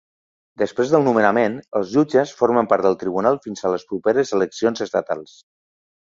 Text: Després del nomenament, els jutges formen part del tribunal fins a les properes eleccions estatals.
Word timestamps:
Després 0.59 0.91
del 0.93 1.03
nomenament, 1.07 1.57
els 1.79 1.91
jutges 1.97 2.31
formen 2.39 2.69
part 2.71 2.85
del 2.87 2.97
tribunal 3.03 3.37
fins 3.43 3.61
a 3.61 3.71
les 3.73 3.85
properes 3.91 4.33
eleccions 4.39 4.83
estatals. 4.87 5.37